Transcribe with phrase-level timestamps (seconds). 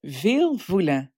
[0.00, 1.12] Veel voelen.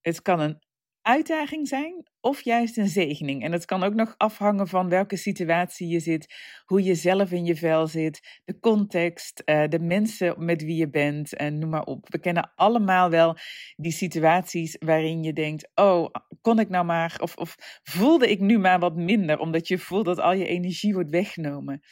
[0.00, 0.58] Het kan een
[1.02, 3.42] uitdaging zijn of juist een zegening.
[3.42, 7.44] En het kan ook nog afhangen van welke situatie je zit, hoe je zelf in
[7.44, 11.84] je vel zit, de context, uh, de mensen met wie je bent en noem maar
[11.84, 12.06] op.
[12.08, 13.36] We kennen allemaal wel
[13.76, 16.06] die situaties waarin je denkt: oh,
[16.40, 20.04] kon ik nou maar, of, of voelde ik nu maar wat minder, omdat je voelt
[20.04, 21.82] dat al je energie wordt weggenomen.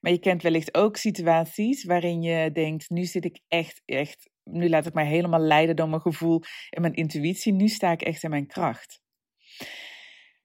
[0.00, 4.68] Maar je kent wellicht ook situaties waarin je denkt: nu zit ik echt, echt nu
[4.68, 7.52] laat ik mij helemaal leiden door mijn gevoel en mijn intuïtie.
[7.52, 9.00] Nu sta ik echt in mijn kracht.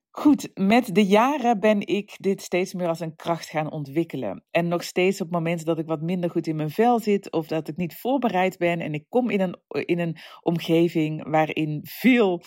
[0.09, 4.43] Goed, met de jaren ben ik dit steeds meer als een kracht gaan ontwikkelen.
[4.51, 7.47] En nog steeds op momenten dat ik wat minder goed in mijn vel zit of
[7.47, 12.41] dat ik niet voorbereid ben en ik kom in een, in een omgeving waarin veel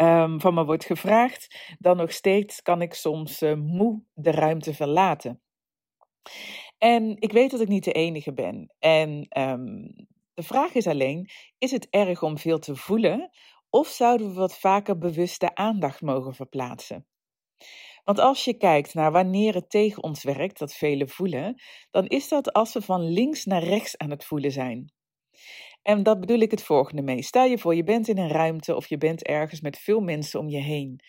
[0.00, 4.74] um, van me wordt gevraagd, dan nog steeds kan ik soms uh, moe de ruimte
[4.74, 5.40] verlaten.
[6.78, 8.74] En ik weet dat ik niet de enige ben.
[8.78, 9.94] En um,
[10.36, 13.30] de vraag is alleen: is het erg om veel te voelen
[13.70, 17.06] of zouden we wat vaker bewuste aandacht mogen verplaatsen?
[18.04, 22.28] Want als je kijkt naar wanneer het tegen ons werkt, dat vele voelen, dan is
[22.28, 24.92] dat als we van links naar rechts aan het voelen zijn.
[25.82, 27.22] En dat bedoel ik het volgende mee.
[27.22, 30.40] Stel je voor, je bent in een ruimte of je bent ergens met veel mensen
[30.40, 31.00] om je heen.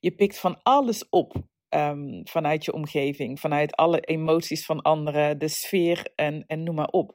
[0.00, 1.34] Je pikt van alles op
[1.70, 6.88] um, vanuit je omgeving, vanuit alle emoties van anderen, de sfeer en, en noem maar
[6.88, 7.14] op.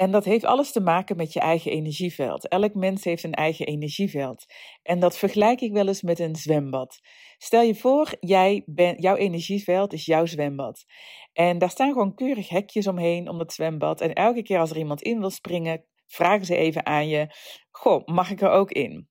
[0.00, 2.48] En dat heeft alles te maken met je eigen energieveld.
[2.48, 4.44] Elk mens heeft een eigen energieveld.
[4.82, 7.00] En dat vergelijk ik wel eens met een zwembad.
[7.38, 10.84] Stel je voor, jij ben, jouw energieveld is jouw zwembad.
[11.32, 14.00] En daar staan gewoon keurig hekjes omheen om dat zwembad.
[14.00, 17.34] En elke keer als er iemand in wil springen, vragen ze even aan je:
[17.70, 19.08] Goh, mag ik er ook in?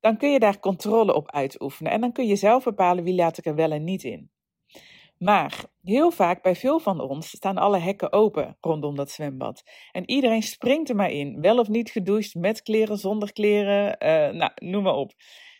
[0.00, 1.92] Dan kun je daar controle op uitoefenen.
[1.92, 4.30] En dan kun je zelf bepalen wie laat ik er wel en niet in.
[5.18, 9.62] Maar heel vaak bij veel van ons staan alle hekken open rondom dat zwembad.
[9.92, 14.38] En iedereen springt er maar in, wel of niet gedoucht, met kleren, zonder kleren, uh,
[14.38, 15.12] nou, noem maar op.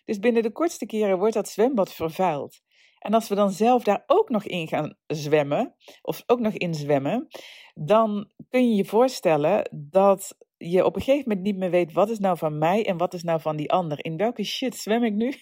[0.04, 2.60] Dus binnen de kortste keren wordt dat zwembad vervuild.
[2.98, 6.74] En als we dan zelf daar ook nog in gaan zwemmen, of ook nog in
[6.74, 7.28] zwemmen,
[7.74, 12.10] dan kun je je voorstellen dat je op een gegeven moment niet meer weet wat
[12.10, 14.04] is nou van mij en wat is nou van die ander.
[14.04, 15.34] In welke shit zwem ik nu?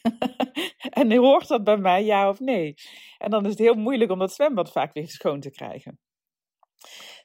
[1.01, 2.75] en hoort dat bij mij, ja of nee?
[3.19, 5.99] En dan is het heel moeilijk om dat zwembad vaak weer schoon te krijgen.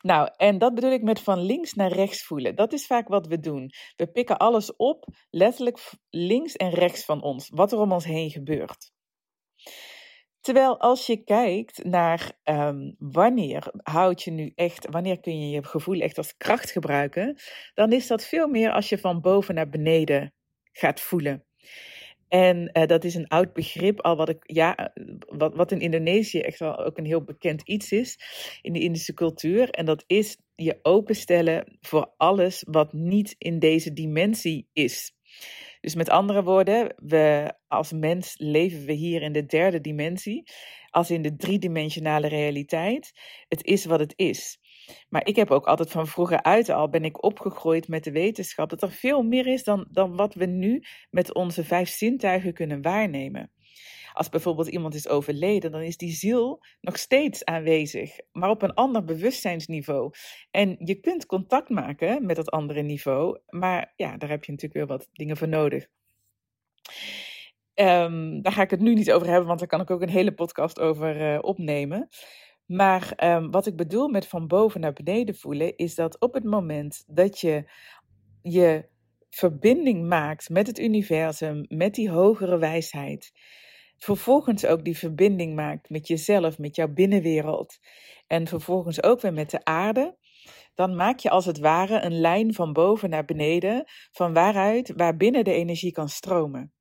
[0.02, 2.56] Nou, en dat bedoel ik met van links naar rechts voelen.
[2.56, 3.72] Dat is vaak wat we doen.
[3.96, 5.80] We pikken alles op, letterlijk
[6.10, 8.92] links en rechts van ons, wat er om ons heen gebeurt.
[10.42, 15.64] Terwijl als je kijkt naar um, wanneer houd je nu echt, wanneer kun je je
[15.64, 17.36] gevoel echt als kracht gebruiken,
[17.74, 20.34] dan is dat veel meer als je van boven naar beneden
[20.72, 21.44] gaat voelen.
[22.28, 25.80] En uh, dat is een oud begrip, al wat, ik, ja, eh, wat, wat in
[25.80, 28.20] Indonesië echt wel ook een heel bekend iets is
[28.62, 29.70] in de Indische cultuur.
[29.70, 35.14] En dat is je openstellen voor alles wat niet in deze dimensie is.
[35.82, 40.44] Dus met andere woorden, we als mens leven we hier in de derde dimensie,
[40.90, 43.12] als in de driedimensionale realiteit.
[43.48, 44.58] Het is wat het is.
[45.10, 48.70] Maar ik heb ook altijd van vroeger uit al ben ik opgegroeid met de wetenschap
[48.70, 52.82] dat er veel meer is dan, dan wat we nu met onze vijf zintuigen kunnen
[52.82, 53.52] waarnemen.
[54.14, 58.74] Als bijvoorbeeld iemand is overleden, dan is die ziel nog steeds aanwezig, maar op een
[58.74, 60.12] ander bewustzijnsniveau.
[60.52, 64.80] En je kunt contact maken met dat andere niveau, maar ja, daar heb je natuurlijk
[64.80, 65.88] weer wat dingen voor nodig.
[67.76, 70.10] Um, daar ga ik het nu niet over hebben, want daar kan ik ook een
[70.10, 72.08] hele podcast over uh, opnemen.
[72.66, 76.44] Maar um, wat ik bedoel met van boven naar beneden voelen, is dat op het
[76.44, 77.72] moment dat je
[78.42, 78.86] je
[79.30, 83.32] verbinding maakt met het universum, met die hogere wijsheid,
[84.00, 87.80] vervolgens ook die verbinding maakt met jezelf, met jouw binnenwereld
[88.28, 90.18] en vervolgens ook weer met de aarde,
[90.76, 95.18] dan maak je als het ware een lijn van boven naar beneden, van waaruit, waar
[95.18, 96.74] binnen de energie kan stromen.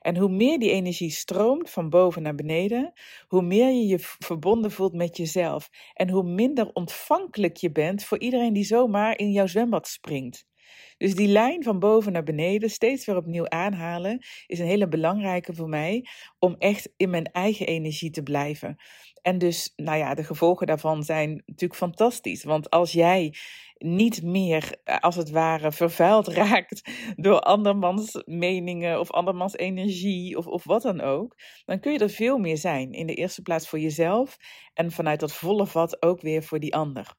[0.00, 2.92] En hoe meer die energie stroomt van boven naar beneden,
[3.26, 5.70] hoe meer je je verbonden voelt met jezelf.
[5.94, 10.48] En hoe minder ontvankelijk je bent voor iedereen die zomaar in jouw zwembad springt.
[10.96, 15.54] Dus die lijn van boven naar beneden steeds weer opnieuw aanhalen is een hele belangrijke
[15.54, 16.06] voor mij
[16.38, 18.76] om echt in mijn eigen energie te blijven.
[19.22, 22.44] En dus, nou ja, de gevolgen daarvan zijn natuurlijk fantastisch.
[22.44, 23.34] Want als jij
[23.78, 30.46] niet meer, eh, als het ware, vervuild raakt door andermans meningen of andermans energie of,
[30.46, 32.92] of wat dan ook, dan kun je er veel meer zijn.
[32.92, 34.36] In de eerste plaats voor jezelf
[34.74, 37.18] en vanuit dat volle vat ook weer voor die ander.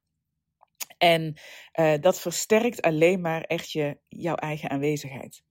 [1.02, 1.34] En
[1.80, 5.44] uh, dat versterkt alleen maar echt je, jouw eigen aanwezigheid.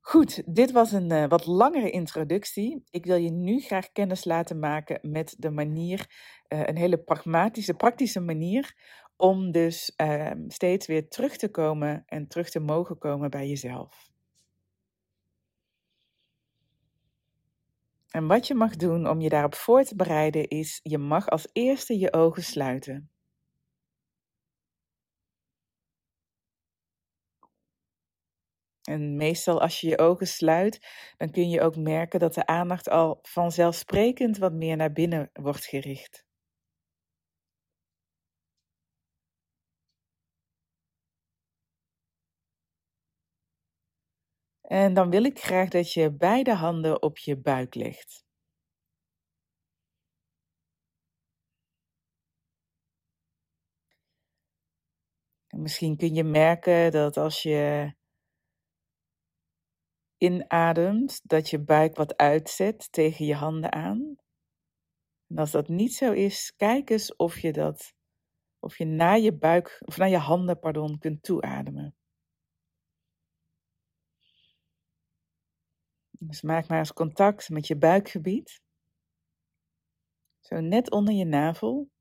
[0.00, 2.84] Goed, dit was een uh, wat langere introductie.
[2.90, 6.06] Ik wil je nu graag kennis laten maken met de manier,
[6.48, 8.74] uh, een hele pragmatische, praktische manier
[9.16, 14.10] Om dus ehm, steeds weer terug te komen en terug te mogen komen bij jezelf.
[18.10, 21.48] En wat je mag doen om je daarop voor te bereiden is, je mag als
[21.52, 23.11] eerste je ogen sluiten.
[28.82, 30.86] En meestal als je je ogen sluit,
[31.16, 35.64] dan kun je ook merken dat de aandacht al vanzelfsprekend wat meer naar binnen wordt
[35.64, 36.24] gericht.
[44.62, 48.24] En dan wil ik graag dat je beide handen op je buik legt.
[55.48, 57.92] En misschien kun je merken dat als je
[60.22, 64.16] inademt, dat je buik wat uitzet tegen je handen aan.
[65.28, 67.94] En als dat niet zo is, kijk eens of je dat,
[68.58, 71.94] of je naar je buik, of naar je handen, pardon, kunt toeademen.
[76.18, 78.60] Dus maak maar eens contact met je buikgebied.
[80.40, 81.91] Zo net onder je navel.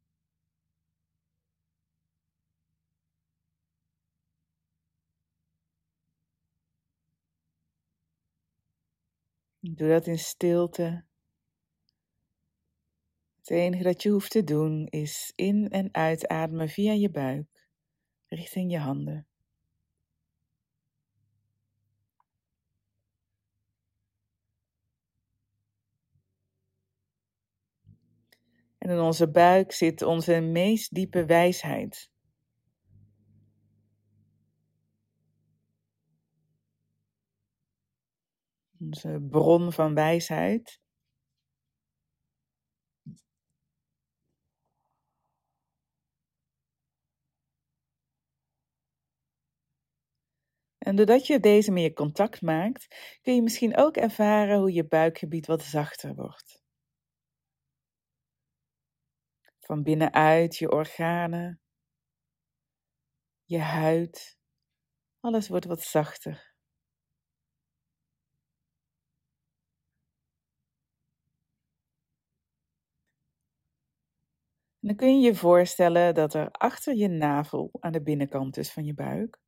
[9.64, 11.04] Doe dat in stilte.
[13.36, 17.68] Het enige dat je hoeft te doen is in- en uitademen via je buik,
[18.28, 19.28] richting je handen.
[28.78, 32.11] En in onze buik zit onze meest diepe wijsheid.
[38.82, 40.80] Onze bron van wijsheid.
[50.78, 52.88] En doordat je deze meer contact maakt,
[53.22, 56.62] kun je misschien ook ervaren hoe je buikgebied wat zachter wordt.
[59.60, 61.62] Van binnenuit je organen,
[63.44, 64.38] je huid,
[65.20, 66.51] alles wordt wat zachter.
[74.84, 78.86] Dan kun je je voorstellen dat er achter je navel, aan de binnenkant dus van
[78.86, 79.40] je buik,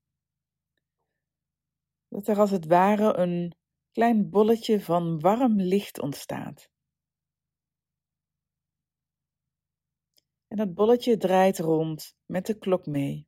[2.07, 3.55] dat er als het ware een
[3.91, 6.69] klein bolletje van warm licht ontstaat.
[10.47, 13.27] En dat bolletje draait rond met de klok mee.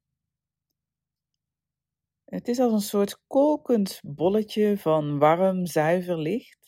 [2.26, 6.65] Het is als een soort kolkend bolletje van warm, zuiver licht.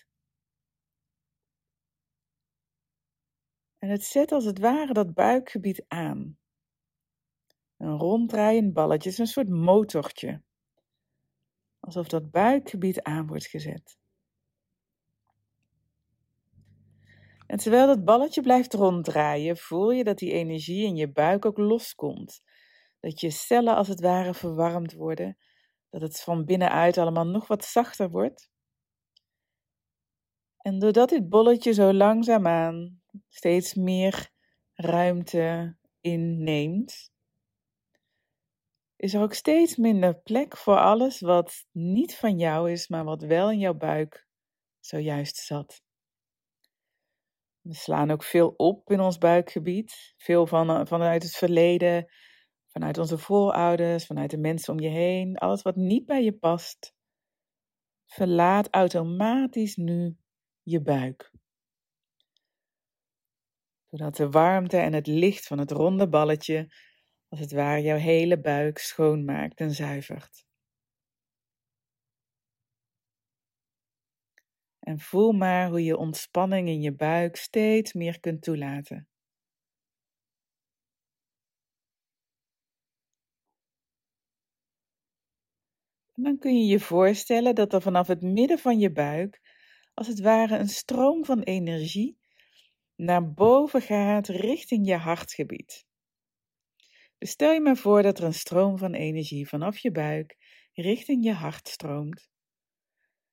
[3.78, 6.38] En het zet als het ware dat buikgebied aan.
[7.78, 10.42] Een ronddraaiend balletje, is een soort motortje.
[11.80, 13.98] Alsof dat buikgebied aan wordt gezet.
[17.48, 21.58] En terwijl dat balletje blijft ronddraaien, voel je dat die energie in je buik ook
[21.58, 22.42] loskomt.
[23.00, 25.38] Dat je cellen als het ware verwarmd worden,
[25.90, 28.50] dat het van binnenuit allemaal nog wat zachter wordt.
[30.58, 34.30] En doordat dit bolletje zo langzaamaan steeds meer
[34.74, 37.12] ruimte inneemt,
[38.96, 43.22] is er ook steeds minder plek voor alles wat niet van jou is, maar wat
[43.22, 44.28] wel in jouw buik
[44.80, 45.82] zojuist zat.
[47.62, 50.14] We slaan ook veel op in ons buikgebied.
[50.18, 52.08] Veel van, eh, vanuit het verleden,
[52.68, 55.38] vanuit onze voorouders, vanuit de mensen om je heen.
[55.38, 56.94] Alles wat niet bij je past,
[58.06, 60.18] verlaat automatisch nu
[60.64, 61.32] je buik.
[63.90, 66.74] Doordat de warmte en het licht van het ronde balletje,
[67.28, 70.46] als het ware, jouw hele buik schoonmaakt en zuivert.
[74.80, 79.08] En voel maar hoe je ontspanning in je buik steeds meer kunt toelaten.
[86.14, 89.42] En dan kun je je voorstellen dat er vanaf het midden van je buik,
[89.94, 92.18] als het ware een stroom van energie,
[92.98, 95.86] naar boven gaat richting je hartgebied.
[97.18, 100.38] Dus stel je maar voor dat er een stroom van energie vanaf je buik
[100.74, 102.30] richting je hart stroomt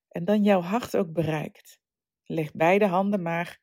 [0.09, 1.80] en dan jouw hart ook bereikt.
[2.25, 3.59] Leg beide handen maar,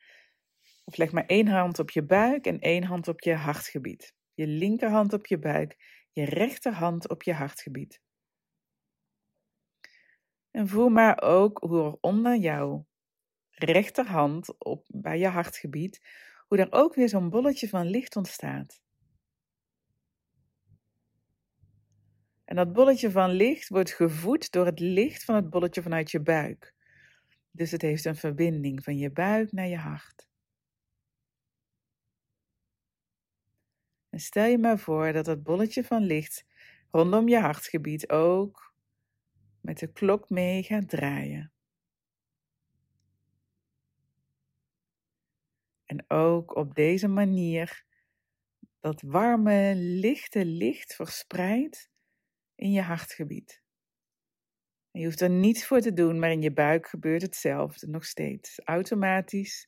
[0.84, 4.14] of leg maar één hand op je buik en één hand op je hartgebied.
[4.34, 5.76] Je linkerhand op je buik,
[6.12, 8.02] je rechterhand op je hartgebied.
[10.52, 12.88] En voel maar ook hoe er onder jouw
[13.64, 16.02] rechterhand op, bij je hartgebied,
[16.48, 18.82] hoe er ook weer zo'n bolletje van licht ontstaat.
[22.46, 26.22] En dat bolletje van licht wordt gevoed door het licht van het bolletje vanuit je
[26.22, 26.74] buik.
[27.52, 30.30] Dus het heeft een verbinding van je buik naar je hart.
[34.10, 36.46] En stel je maar voor dat dat bolletje van licht
[36.92, 38.74] rondom je hartgebied ook
[39.62, 41.52] met de klok mee gaat draaien.
[45.92, 47.86] En ook op deze manier
[48.80, 51.90] dat warme, lichte licht verspreidt
[52.56, 53.64] in je hartgebied.
[54.92, 58.60] je hoeft er niets voor te doen, maar in je buik gebeurt hetzelfde nog steeds,
[58.64, 59.68] automatisch.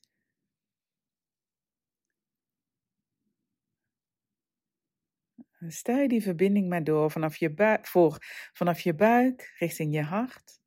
[5.67, 8.17] Stel die verbinding maar door vanaf je, voor,
[8.53, 10.62] vanaf je buik richting je hart.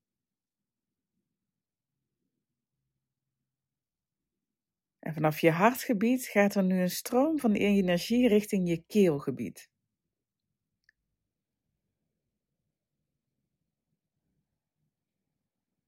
[5.06, 9.70] En vanaf je hartgebied gaat er nu een stroom van energie richting je keelgebied.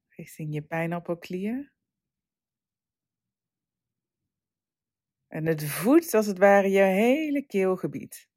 [0.09, 1.73] Richting je pijnappelklier.
[5.27, 8.29] En het voedt als het ware je hele keelgebied.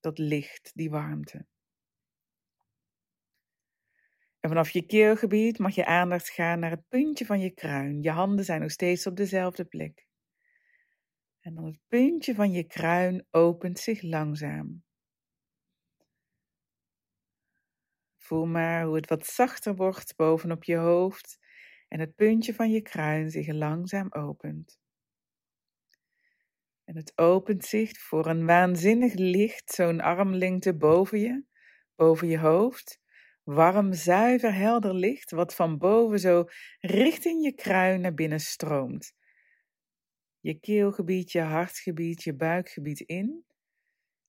[0.00, 1.46] Dat licht, die warmte.
[4.46, 8.02] En vanaf je keelgebied mag je aandacht gaan naar het puntje van je kruin.
[8.02, 10.06] Je handen zijn nog steeds op dezelfde plek.
[11.40, 14.84] En dan het puntje van je kruin opent zich langzaam.
[18.16, 21.38] Voel maar hoe het wat zachter wordt bovenop je hoofd
[21.88, 24.78] en het puntje van je kruin zich langzaam opent.
[26.84, 31.44] En het opent zich voor een waanzinnig licht, zo'n armlengte boven je,
[31.94, 33.04] boven je hoofd
[33.46, 36.44] warm, zuiver, helder licht wat van boven zo
[36.80, 39.14] richting je kruin naar binnen stroomt.
[40.40, 43.44] Je keelgebied, je hartgebied, je buikgebied in.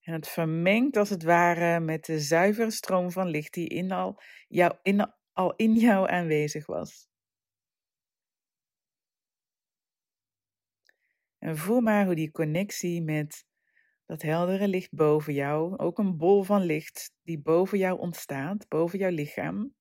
[0.01, 4.21] En het vermengt als het ware met de zuivere stroom van licht die in al,
[4.47, 7.09] jou, in, al in jou aanwezig was.
[11.37, 13.45] En voel maar hoe die connectie met
[14.07, 18.99] dat heldere licht boven jou, ook een bol van licht die boven jou ontstaat, boven
[18.99, 19.75] jouw lichaam.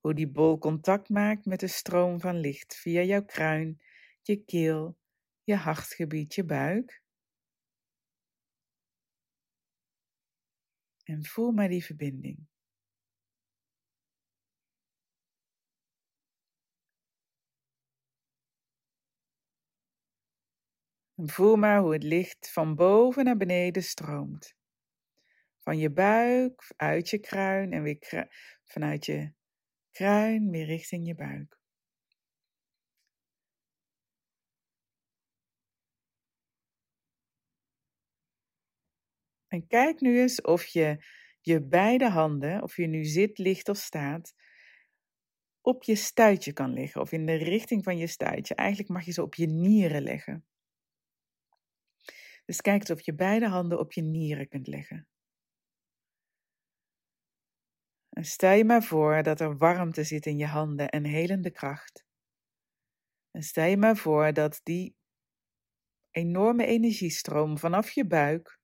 [0.00, 3.80] Hoe die bol contact maakt met de stroom van licht via jouw kruin,
[4.22, 4.98] je keel,
[5.42, 7.02] je hartgebied, je buik.
[11.04, 12.46] En voel maar die verbinding.
[21.16, 24.54] Voel maar hoe het licht van boven naar beneden stroomt.
[25.58, 28.28] Van je buik, uit je kruin en weer
[28.64, 29.32] vanuit je
[29.90, 31.58] kruin weer richting je buik.
[39.48, 41.04] En kijk nu eens of je
[41.40, 44.34] je beide handen, of je nu zit, ligt of staat,
[45.60, 48.54] op je stuitje kan leggen of in de richting van je stuitje.
[48.54, 50.44] Eigenlijk mag je ze op je nieren leggen.
[52.44, 55.08] Dus kijk eens of je beide handen op je nieren kunt leggen.
[58.08, 62.04] En stel je maar voor dat er warmte zit in je handen en helende kracht.
[63.30, 64.96] En stel je maar voor dat die
[66.10, 68.58] enorme energiestroom vanaf je buik,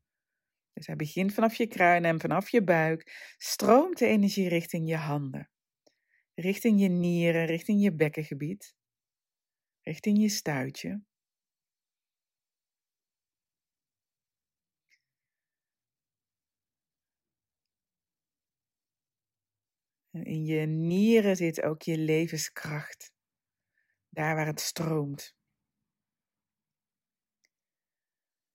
[0.72, 4.96] dus hij begint vanaf je kruin en vanaf je buik, stroomt de energie richting je
[4.96, 5.50] handen,
[6.34, 8.74] richting je nieren, richting je bekkengebied,
[9.82, 11.02] richting je stuitje.
[20.10, 23.12] En in je nieren zit ook je levenskracht.
[24.08, 25.34] Daar waar het stroomt.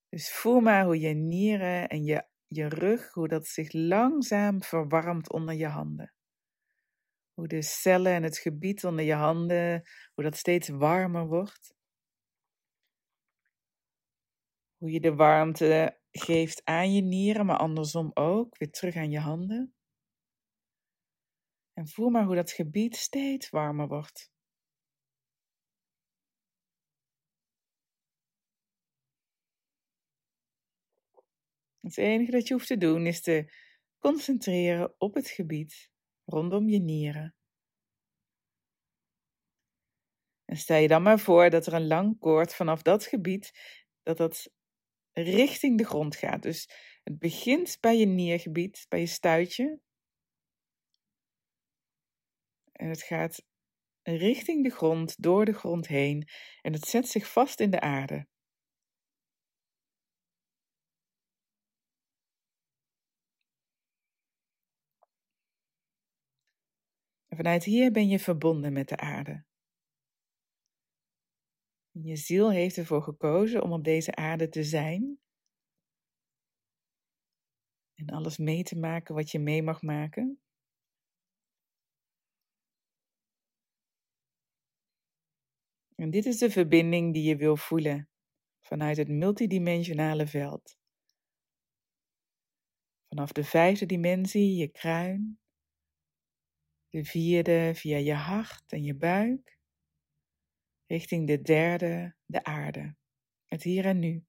[0.10, 5.32] Dus voel maar hoe je nieren en je, je rug, hoe dat zich langzaam verwarmt
[5.32, 6.14] onder je handen.
[7.34, 9.84] Hoe de cellen en het gebied onder je handen,
[10.14, 11.76] hoe dat steeds warmer wordt.
[14.78, 19.20] Hoe je de warmte geeft aan je nieren, maar andersom ook, weer terug aan je
[19.20, 19.76] handen.
[21.76, 24.32] En voel maar hoe dat gebied steeds warmer wordt.
[31.80, 33.54] Het enige dat je hoeft te doen is te
[34.00, 35.90] concentreren op het gebied
[36.26, 37.36] rondom je nieren.
[40.46, 43.52] En stel je dan maar voor dat er een lang koord vanaf dat gebied,
[44.04, 44.50] dat dat
[45.12, 46.44] richting de grond gaat.
[46.44, 46.70] Dus
[47.04, 49.80] het begint bij je niergebied, bij je stuitje,
[52.76, 53.46] en het gaat
[54.04, 56.28] richting de grond, door de grond heen
[56.62, 58.28] en het zet zich vast in de aarde.
[67.28, 69.46] En vanuit hier ben je verbonden met de aarde.
[71.92, 75.20] Je ziel heeft ervoor gekozen om op deze aarde te zijn.
[77.94, 80.45] En alles mee te maken wat je mee mag maken.
[85.96, 88.10] En dit is de verbinding die je wil voelen
[88.62, 90.78] vanuit het multidimensionale veld.
[93.08, 95.40] Vanaf de vijfde dimensie, je kruin.
[96.90, 99.60] De vierde via je hart en je buik.
[100.86, 102.96] Richting de derde, de aarde.
[103.46, 104.26] Het hier en nu.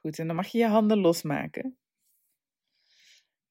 [0.00, 1.78] Goed, en dan mag je je handen losmaken.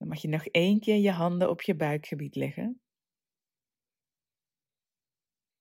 [0.10, 2.82] Mag je nog één keer je handen op je buikgebied leggen.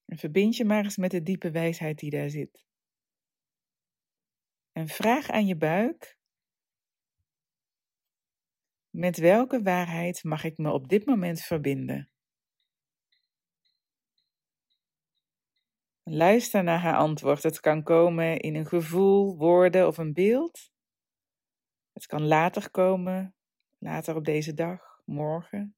[0.05, 2.65] En verbind je maar eens met de diepe wijsheid die daar zit.
[4.73, 6.19] En vraag aan je buik:
[8.91, 12.11] met welke waarheid mag ik me op dit moment verbinden?
[16.03, 17.43] Luister naar haar antwoord.
[17.43, 20.71] Het kan komen in een gevoel, woorden of een beeld.
[21.93, 23.38] Het kan later komen,
[23.79, 25.77] later op deze dag, morgen.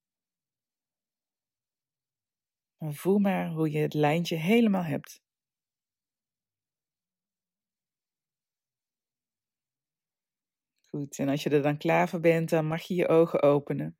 [2.78, 5.23] Voel maar hoe je het lijntje helemaal hebt.
[10.80, 13.97] Goed, en als je er dan klaar voor bent, dan mag je je ogen openen.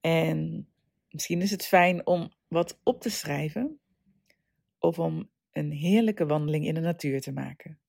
[0.00, 0.68] En
[1.08, 3.80] misschien is het fijn om wat op te schrijven
[4.78, 7.80] of om een heerlijke wandeling in de natuur te maken.